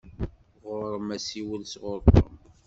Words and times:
Ɣuṛ-m 0.65 1.07
asiwel 1.15 1.63
sɣuṛ 1.73 1.99
Tom. 2.13 2.33